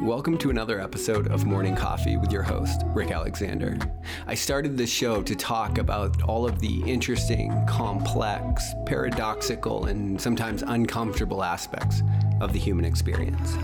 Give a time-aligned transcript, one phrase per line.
[0.00, 3.78] Welcome to another episode of Morning Coffee with your host, Rick Alexander.
[4.26, 10.62] I started this show to talk about all of the interesting, complex, paradoxical, and sometimes
[10.62, 12.02] uncomfortable aspects
[12.40, 13.56] of the human experience.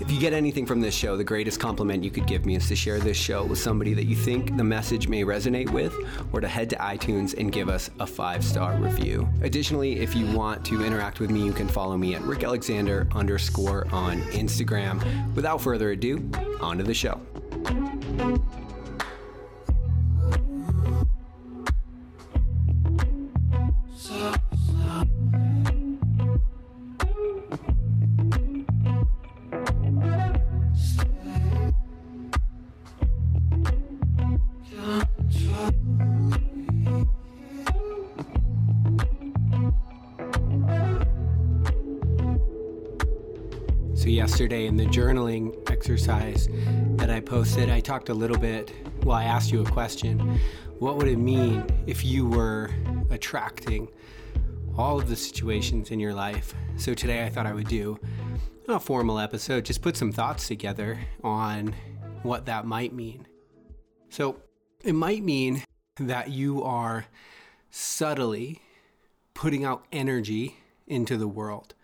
[0.00, 2.68] If you get anything from this show, the greatest compliment you could give me is
[2.68, 5.94] to share this show with somebody that you think the message may resonate with,
[6.32, 9.28] or to head to iTunes and give us a five star review.
[9.42, 13.08] Additionally, if you want to interact with me, you can follow me at Rick Alexander
[13.14, 15.02] underscore on Instagram.
[15.34, 16.30] Without further ado,
[16.60, 17.20] on to the show.
[45.12, 46.48] Journaling exercise
[46.96, 48.72] that I posted, I talked a little bit.
[49.04, 50.40] Well, I asked you a question.
[50.78, 52.70] What would it mean if you were
[53.10, 53.88] attracting
[54.78, 56.54] all of the situations in your life?
[56.76, 58.00] So, today I thought I would do
[58.68, 61.74] a formal episode, just put some thoughts together on
[62.22, 63.26] what that might mean.
[64.08, 64.40] So,
[64.82, 65.62] it might mean
[66.00, 67.04] that you are
[67.70, 68.62] subtly
[69.34, 71.74] putting out energy into the world.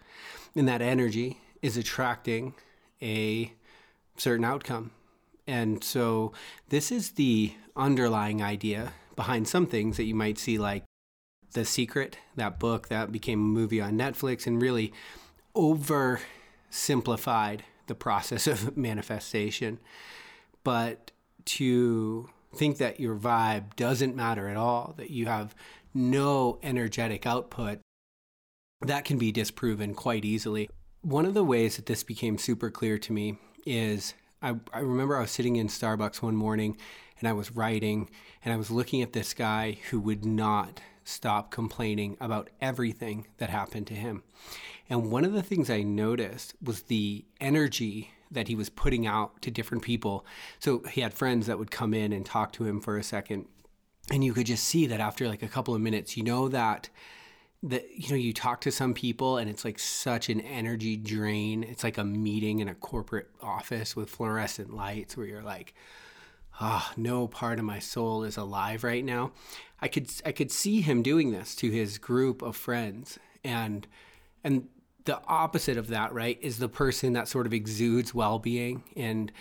[0.57, 2.55] And that energy is attracting
[3.03, 3.53] a
[4.17, 4.93] certain outcome.
[5.47, 6.33] And so,
[6.69, 10.85] this is the underlying idea behind some things that you might see, like
[11.53, 14.93] The Secret, that book that became a movie on Netflix and really
[15.57, 19.79] oversimplified the process of manifestation.
[20.63, 21.13] But
[21.47, 25.55] to think that your vibe doesn't matter at all, that you have
[25.95, 27.81] no energetic output,
[28.83, 30.69] that can be disproven quite easily.
[31.03, 35.17] One of the ways that this became super clear to me is I, I, remember
[35.17, 36.77] I was sitting in Starbucks one morning
[37.19, 38.11] and I was writing
[38.45, 43.49] and I was looking at this guy who would not stop complaining about everything that
[43.49, 44.23] happened to him.
[44.91, 49.41] And one of the things I noticed was the energy that he was putting out
[49.43, 50.27] to different people.
[50.59, 53.47] So he had friends that would come in and talk to him for a second.
[54.11, 56.91] And you could just see that after like a couple of minutes, you know that
[57.63, 61.65] that you know you talk to some people and it's like such an energy drain.
[61.65, 65.75] It's like a meeting in a corporate office with fluorescent lights where you're like
[66.61, 69.33] ah oh, no part of my soul is alive right now.
[69.81, 73.87] I could i could see him doing this to his group of friends and
[74.45, 74.69] and
[75.05, 79.33] the opposite of that right is the person that sort of exudes well-being and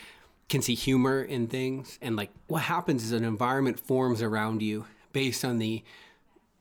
[0.47, 4.85] can see humor in things and like what happens is an environment forms around you
[5.11, 5.83] based on the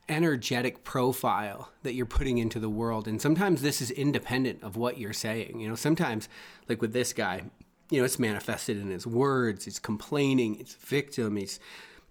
[0.08, 3.08] energetic profile that you're putting into the world.
[3.08, 5.60] And sometimes this is independent of what you're saying.
[5.60, 6.28] You know, sometimes,
[6.68, 7.42] like with this guy,
[7.90, 11.60] you know, it's manifested in his words, he's complaining, it's victim, he's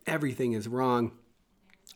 [0.08, 1.12] everything is wrong.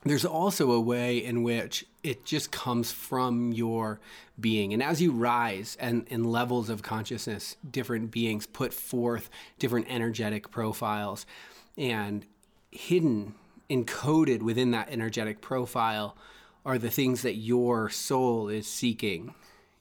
[0.05, 3.99] There's also a way in which it just comes from your
[4.39, 4.73] being.
[4.73, 9.29] And as you rise and in levels of consciousness, different beings put forth
[9.59, 11.25] different energetic profiles
[11.77, 12.25] and
[12.71, 13.35] hidden
[13.69, 16.17] encoded within that energetic profile
[16.65, 19.33] are the things that your soul is seeking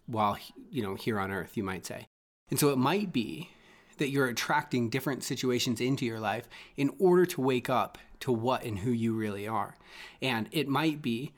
[0.06, 0.38] while
[0.70, 2.06] you know here on earth you might say.
[2.50, 3.50] And so it might be
[3.98, 8.64] that you're attracting different situations into your life in order to wake up to what
[8.64, 9.76] and who you really are.
[10.22, 11.32] And it might be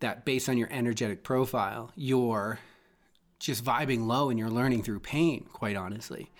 [0.00, 2.58] that based on your energetic profile you're
[3.38, 6.30] just vibing low and you're learning through pain quite honestly.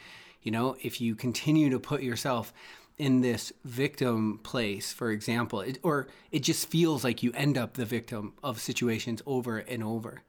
[0.42, 2.52] You know if you continue to put yourself
[2.98, 7.74] in this victim place, for example, it, or it just feels like you end up
[7.74, 10.22] the victim of situations over and over.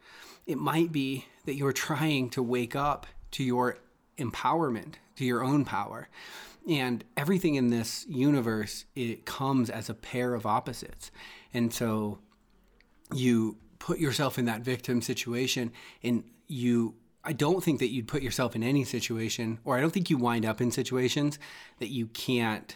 [0.46, 3.78] It might be that you're trying to wake up to your
[4.18, 6.10] empowerment, to your own power.
[6.70, 11.12] And everything in this universe, it comes as a pair of opposites.
[11.54, 12.20] And so
[13.14, 15.72] you put yourself in that victim situation
[16.04, 16.96] and you
[17.28, 20.18] I don't think that you'd put yourself in any situation, or I don't think you
[20.18, 21.38] wind up in situations
[21.80, 22.74] that you can't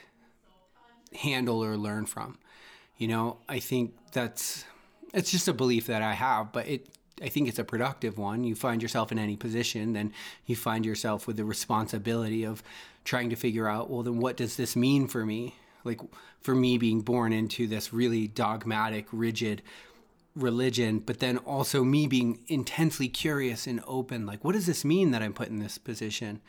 [1.15, 2.37] handle or learn from.
[2.97, 4.65] You know, I think that's
[5.13, 6.89] it's just a belief that I have, but it
[7.21, 8.43] I think it's a productive one.
[8.43, 10.11] You find yourself in any position, then
[10.45, 12.61] you find yourself with the responsibility of
[13.05, 15.55] trying to figure out, well, then what does this mean for me?
[15.85, 16.01] Like
[16.41, 19.61] for me being born into this really dogmatic, rigid
[20.35, 24.25] religion, but then also me being intensely curious and open.
[24.25, 26.41] Like, what does this mean that I'm put in this position?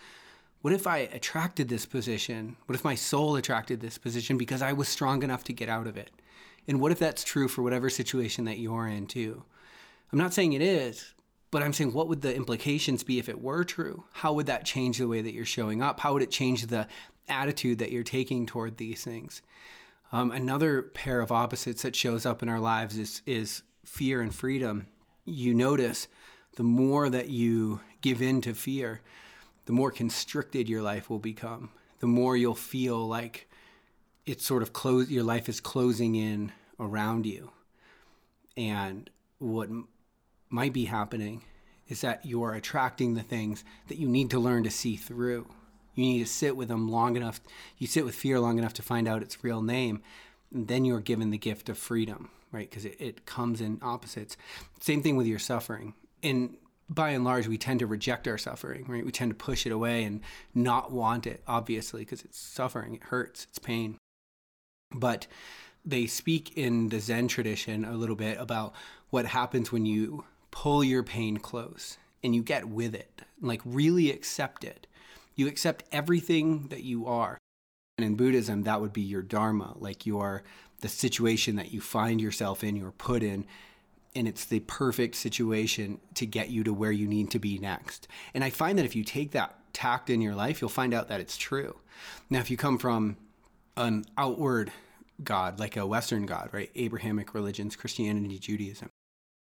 [0.60, 2.56] What if I attracted this position?
[2.66, 5.88] What if my soul attracted this position because I was strong enough to get out
[5.88, 6.10] of it?
[6.68, 9.42] And what if that's true for whatever situation that you're in too?
[10.12, 11.14] I'm not saying it is,
[11.52, 14.04] But I'm saying, what would the implications be if it were true?
[14.12, 16.00] How would that change the way that you're showing up?
[16.00, 16.88] How would it change the
[17.28, 19.42] attitude that you're taking toward these things?
[20.12, 24.34] Um, another pair of opposites that shows up in our lives is, is fear and
[24.34, 24.86] freedom.
[25.24, 26.08] You notice
[26.56, 29.00] the more that you give in to fear,
[29.66, 31.70] the more constricted your life will become.
[32.00, 33.48] The more you'll feel like
[34.26, 35.10] it's sort of close.
[35.10, 37.52] Your life is closing in around you,
[38.56, 39.08] and
[39.38, 39.88] what m-
[40.48, 41.42] might be happening
[41.88, 45.46] is that you are attracting the things that you need to learn to see through.
[45.94, 47.40] You need to sit with them long enough.
[47.78, 50.02] You sit with fear long enough to find out its real name,
[50.52, 52.68] and then you're given the gift of freedom, right?
[52.68, 54.36] Because it, it comes in opposites.
[54.80, 55.94] Same thing with your suffering.
[56.22, 56.56] And
[56.88, 59.04] by and large, we tend to reject our suffering, right?
[59.04, 60.20] We tend to push it away and
[60.54, 63.96] not want it, obviously, because it's suffering, it hurts, it's pain.
[64.94, 65.26] But
[65.84, 68.74] they speak in the Zen tradition a little bit about
[69.10, 74.10] what happens when you pull your pain close and you get with it, like really
[74.10, 74.86] accept it.
[75.34, 77.38] You accept everything that you are.
[78.02, 80.42] And in Buddhism, that would be your dharma, like your
[80.80, 83.46] the situation that you find yourself in, you're put in,
[84.16, 88.08] and it's the perfect situation to get you to where you need to be next.
[88.34, 91.06] And I find that if you take that tact in your life, you'll find out
[91.06, 91.76] that it's true.
[92.28, 93.16] Now, if you come from
[93.76, 94.72] an outward
[95.22, 96.72] God, like a Western God, right?
[96.74, 98.90] Abrahamic religions, Christianity, Judaism.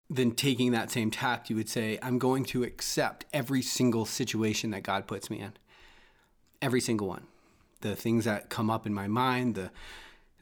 [0.09, 4.71] Then taking that same tact, you would say, I'm going to accept every single situation
[4.71, 5.51] that God puts me in.
[6.61, 7.27] Every single one.
[7.85, 9.69] The things that come up in my mind, the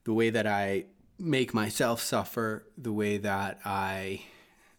[0.05, 0.85] the way that I
[1.19, 4.21] make myself suffer, the way that I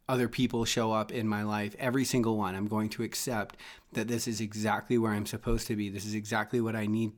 [0.09, 3.59] other people show up in my life, every single one, I'm going to accept
[3.93, 5.91] that this is exactly where I'm supposed to be.
[5.91, 7.13] This is exactly what I need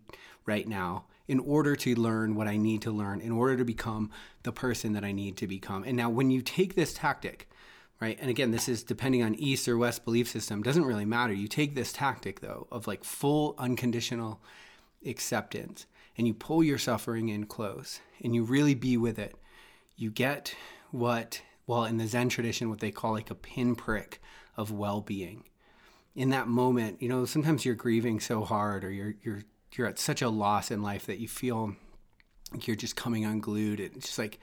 [0.46, 4.10] right now in order to learn what I need to learn, in order to become
[4.42, 5.84] the person that I need to become.
[5.84, 7.48] And now, when you take this tactic,
[8.00, 11.32] right, and again, this is depending on East or West belief system, doesn't really matter.
[11.32, 14.40] You take this tactic, though, of like full unconditional
[15.06, 15.86] acceptance,
[16.16, 19.34] and you pull your suffering in close, and you really be with it.
[19.96, 20.54] You get
[20.90, 24.20] what, well, in the Zen tradition, what they call like a pinprick
[24.56, 25.44] of well being.
[26.14, 29.42] In that moment, you know, sometimes you're grieving so hard or you're, you're
[29.76, 31.74] you're at such a loss in life that you feel
[32.52, 33.80] like you're just coming unglued.
[33.80, 34.38] It's just like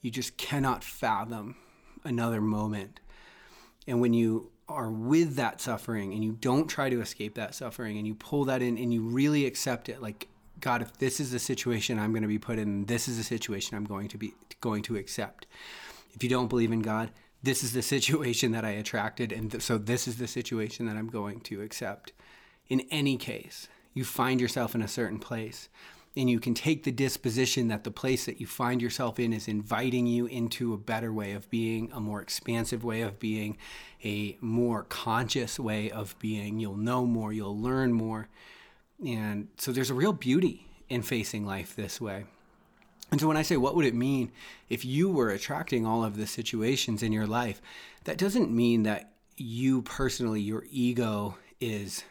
[0.00, 1.56] you just cannot fathom
[2.04, 3.00] another moment.
[3.86, 7.98] And when you are with that suffering and you don't try to escape that suffering
[7.98, 10.28] and you pull that in and you really accept it, like,
[10.60, 13.24] God, if this is the situation I'm going to be put in, this is the
[13.24, 15.46] situation I'm going to be going to accept.
[16.14, 17.10] If you don't believe in God,
[17.42, 20.96] this is the situation that I attracted, and th- so this is the situation that
[20.96, 22.12] I'm going to accept.
[22.68, 25.68] In any case, you find yourself in a certain place.
[26.16, 29.48] And you can take the disposition that the place that you find yourself in is
[29.48, 33.58] inviting you into a better way of being, a more expansive way of being,
[34.02, 36.58] a more conscious way of being.
[36.58, 38.28] You'll know more, you'll learn more.
[39.04, 42.24] And so there's a real beauty in facing life this way.
[43.10, 44.32] And so when I say, what would it mean
[44.68, 47.60] if you were attracting all of the situations in your life?
[48.04, 52.04] That doesn't mean that you personally, your ego is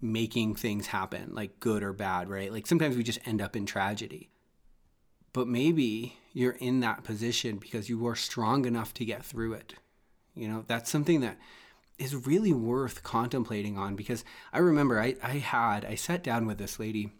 [0.00, 2.52] making things happen, like good or bad, right?
[2.52, 4.30] Like sometimes we just end up in tragedy.
[5.32, 9.74] But maybe you're in that position because you are strong enough to get through it.
[10.34, 11.36] You know, that's something that
[11.98, 16.58] is really worth contemplating on because I remember I, I had, I sat down with
[16.58, 17.12] this lady.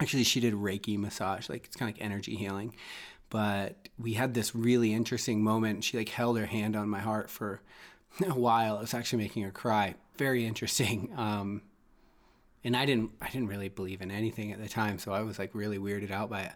[0.00, 2.74] Actually, she did Reiki massage, like it's kind of like energy healing.
[3.30, 5.84] But we had this really interesting moment.
[5.84, 7.60] She like held her hand on my heart for
[8.26, 8.78] a while.
[8.78, 9.94] It was actually making her cry.
[10.16, 11.12] Very interesting.
[11.16, 11.62] Um,
[12.64, 15.38] and I didn't I didn't really believe in anything at the time, so I was
[15.38, 16.52] like really weirded out by it.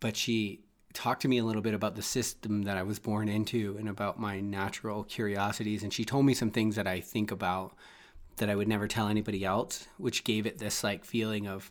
[0.00, 0.60] But she
[0.92, 3.88] talked to me a little bit about the system that I was born into and
[3.88, 7.74] about my natural curiosities and she told me some things that I think about
[8.36, 11.70] that I would never tell anybody else, which gave it this like feeling of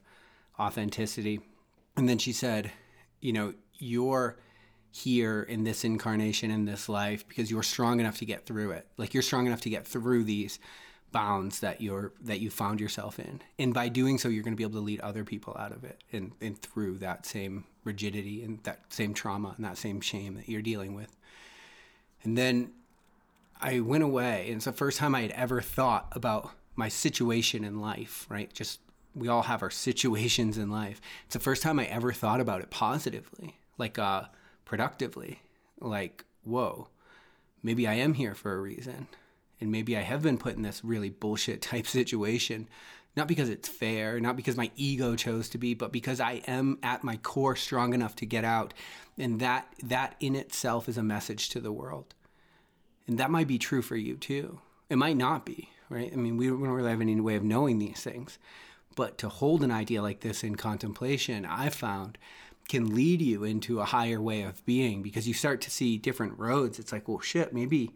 [0.59, 1.41] authenticity.
[1.97, 2.71] And then she said,
[3.19, 4.37] you know, you're
[4.91, 8.87] here in this incarnation in this life because you're strong enough to get through it.
[8.97, 10.59] Like you're strong enough to get through these
[11.15, 13.41] bounds that you're that you found yourself in.
[13.57, 15.85] And by doing so you're going to be able to lead other people out of
[15.85, 20.35] it and, and through that same rigidity and that same trauma and that same shame
[20.35, 21.15] that you're dealing with.
[22.23, 22.71] And then
[23.61, 27.63] i went away and it's the first time i had ever thought about my situation
[27.63, 28.51] in life right?
[28.53, 28.81] Just
[29.15, 30.99] we all have our situations in life.
[31.27, 34.23] It's the first time i ever thought about it positively like uh
[34.65, 35.39] productively
[35.79, 36.89] like whoa
[37.63, 39.07] maybe i am here for a reason
[39.61, 42.67] and maybe I have been put in this really bullshit type situation,
[43.15, 46.77] not because it's fair, not because my ego chose to be, but because I am
[46.83, 48.73] at my core strong enough to get out.
[49.17, 52.13] And that that in itself is a message to the world.
[53.07, 54.59] And that might be true for you too.
[54.89, 56.11] It might not be, right?
[56.11, 58.37] I mean, we don't really have any way of knowing these things.
[58.95, 62.17] But to hold an idea like this in contemplation, I've found
[62.67, 66.37] can lead you into a higher way of being because you start to see different
[66.39, 66.79] roads.
[66.79, 67.91] It's like, well, shit, maybe,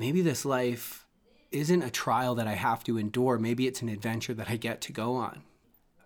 [0.00, 1.06] maybe this life
[1.52, 3.38] isn't a trial that I have to endure.
[3.38, 5.42] Maybe it's an adventure that I get to go on.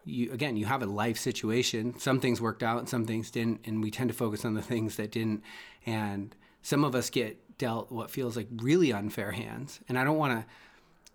[0.04, 1.96] You, again, you have a life situation.
[1.98, 3.60] Some things worked out some things didn't.
[3.64, 5.44] And we tend to focus on the things that didn't.
[5.86, 9.78] And some of us get dealt what feels like really unfair hands.
[9.88, 10.46] And I don't want to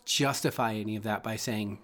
[0.05, 1.79] justify any of that by saying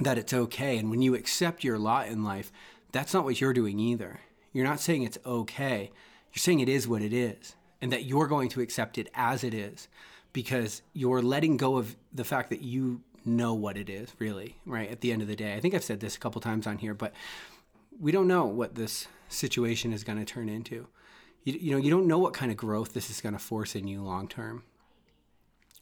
[0.00, 0.78] that it's okay.
[0.78, 2.50] And when you accept your lot in life,
[2.90, 4.20] that's not what you're doing either.
[4.52, 5.92] You're not saying it's okay.
[6.32, 9.44] You're saying it is what it is and that you're going to accept it as
[9.44, 9.88] it is
[10.32, 14.90] because you're letting go of the fact that you know what it is, really, right?
[14.90, 15.54] At the end of the day.
[15.54, 17.12] I think I've said this a couple times on here, but
[18.00, 20.86] we don't know what this situation is going to turn into.
[21.44, 23.74] You, you know, you don't know what kind of growth this is going to force
[23.74, 24.64] in you long term.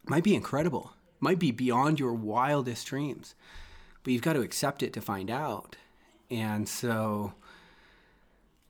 [0.06, 3.34] Might be incredible, might be beyond your wildest dreams,
[4.02, 5.76] but you've got to accept it to find out.
[6.30, 7.34] And so,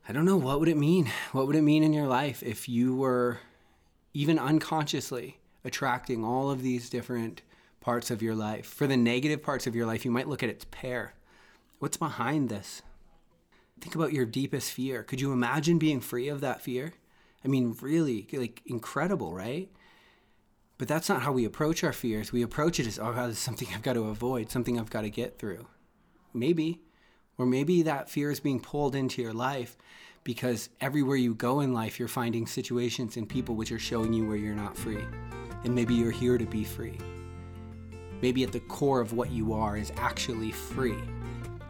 [0.09, 1.11] I don't know, what would it mean?
[1.33, 3.41] What would it mean in your life if you were
[4.15, 7.43] even unconsciously attracting all of these different
[7.81, 8.67] parts of your life?
[8.67, 11.15] For the negative parts of your life, you might look at its pair.
[11.81, 12.83] What's behind this?
[13.81, 15.03] Think about your deepest fear.
[15.03, 16.95] Could you imagine being free of that fear?
[17.45, 19.69] I mean, really, like incredible, right?
[20.79, 22.33] But that's not how we approach our fears.
[22.33, 24.91] We approach it as, oh, God, this is something I've got to avoid, something I've
[24.91, 25.67] got to get through.
[26.33, 26.81] Maybe.
[27.39, 29.77] Or maybe that fear is being pulled into your life
[30.25, 34.27] because everywhere you go in life, you're finding situations and people which are showing you
[34.27, 35.05] where you're not free.
[35.65, 36.99] And maybe you're here to be free.
[38.23, 40.99] Maybe at the core of what you are is actually free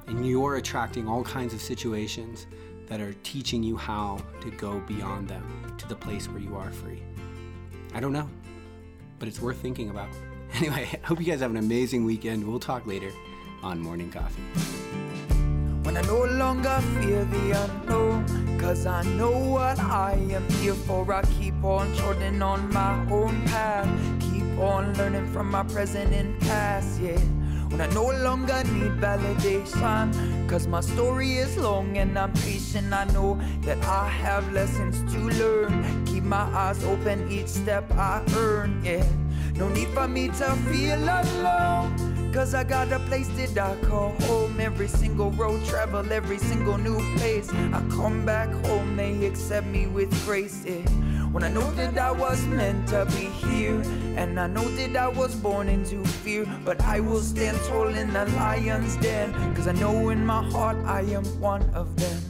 [0.06, 2.46] and you're attracting all kinds of situations
[2.86, 6.70] that are teaching you how to go beyond them to the place where you are
[6.70, 7.02] free.
[7.94, 8.28] I don't know,
[9.18, 10.08] but it's worth thinking about.
[10.54, 12.46] Anyway, I hope you guys have an amazing weekend.
[12.46, 13.10] We'll talk later
[13.62, 14.85] on Morning Coffee.
[15.96, 21.10] When I no longer fear the unknown, cause I know what I am here for.
[21.10, 23.88] I keep on trotting on my own path,
[24.20, 27.18] keep on learning from my present and past, yeah
[27.70, 30.12] when I no longer need validation.
[30.46, 32.92] Cause my story is long and I'm patient.
[32.92, 36.04] I know that I have lessons to learn.
[36.04, 39.04] Keep my eyes open each step I earn, yeah.
[39.54, 42.15] No need for me to feel alone.
[42.36, 44.60] Cause I got a place that I call home.
[44.60, 47.48] Every single road travel, every single new place.
[47.50, 50.86] I come back home, they accept me with grace, yeah.
[51.32, 53.80] When I know that I was meant to be here,
[54.18, 58.12] and I know that I was born into fear, but I will stand tall in
[58.12, 62.20] the lion's den, cause I know in my heart I am one of them.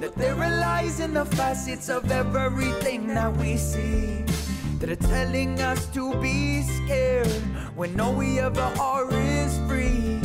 [0.00, 4.22] That there are lies in the facets of everything that we see
[4.80, 7.42] that are telling us to be scared
[7.76, 10.18] when all we ever are is free.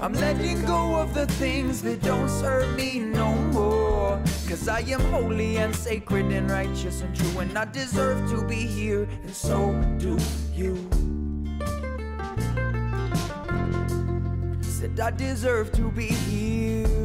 [0.00, 4.20] I'm letting go of the things that don't serve me no more.
[4.48, 8.66] Cause I am holy and sacred and righteous and true, and I deserve to be
[8.66, 10.18] here, and so do
[10.52, 10.76] you.
[14.60, 16.95] Said I deserve to be here.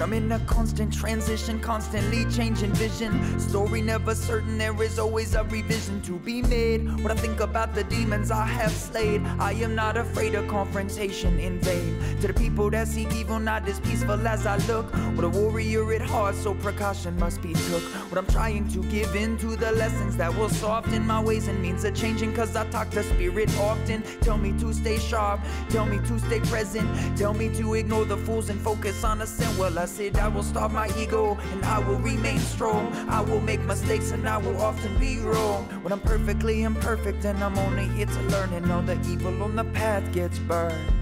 [0.00, 3.38] But I'm in a constant transition, constantly changing vision.
[3.38, 6.86] Story never certain, there is always a revision to be made.
[7.02, 11.38] When I think about the demons I have slayed, I am not afraid of confrontation
[11.38, 12.00] in vain.
[12.22, 14.90] To the people that seek evil, not as peaceful as I look.
[15.16, 17.82] With a warrior at heart, so precaution must be took.
[18.10, 21.60] What I'm trying to give in to the lessons that will soften my ways and
[21.60, 24.02] means of changing, cause I talk to spirit often.
[24.22, 26.88] Tell me to stay sharp, tell me to stay present,
[27.18, 29.50] tell me to ignore the fools and focus on the sin.
[29.58, 32.92] Well, I I will starve my ego and I will remain strong.
[33.08, 35.64] I will make mistakes and I will often be wrong.
[35.82, 39.56] When I'm perfectly imperfect and I'm only here to learn and all the evil on
[39.56, 40.92] the path gets burned.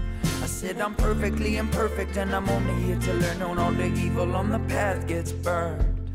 [0.41, 4.35] I said I'm perfectly imperfect and I'm only here to learn and all the evil
[4.35, 6.09] on the path gets burned.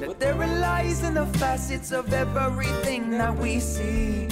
[0.00, 4.28] That there are lies in the facets of everything that we see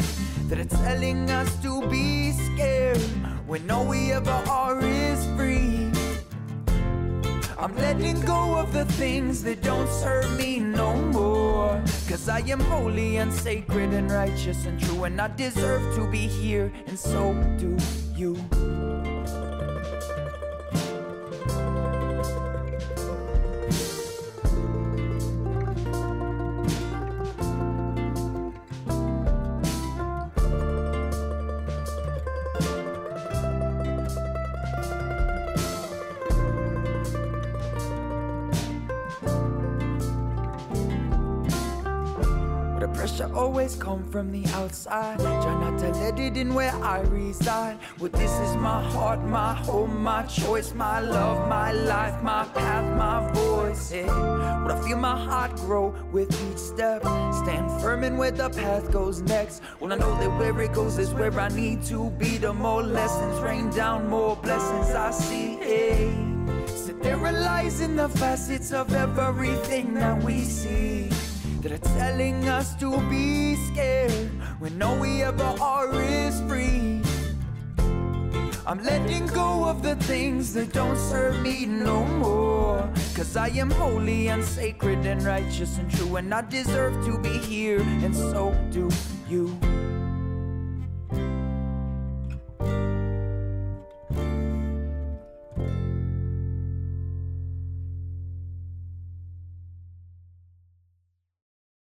[0.49, 2.99] that are telling us to be scared
[3.46, 6.00] when all we ever are is free.
[7.61, 11.79] I'm letting go of the things that don't serve me no more.
[12.09, 16.26] Cause I am holy and sacred and righteous and true, and I deserve to be
[16.26, 17.76] here, and so do
[18.17, 18.89] you.
[42.94, 45.18] Pressure always come from the outside.
[45.18, 47.78] Try not to let it in where I reside.
[47.99, 52.87] Well, this is my heart, my home, my choice, my love, my life, my path,
[52.97, 53.92] my voice.
[53.92, 54.62] Yeah.
[54.62, 57.02] Would I feel my heart grow with each step?
[57.02, 59.62] Stand firm in where the path goes next.
[59.80, 62.38] Well, I know that where it goes is where I need to be.
[62.38, 65.59] The more lessons rain down, more blessings I see.
[65.61, 66.66] Yeah.
[66.66, 71.11] So there are lies in the facets of everything that we see
[71.62, 77.02] that are telling us to be scared when all we ever are is free.
[78.67, 82.88] I'm letting go of the things that don't serve me no more.
[83.14, 87.37] Cause I am holy and sacred and righteous and true, and I deserve to be
[87.38, 88.88] here, and so do
[89.29, 89.59] you.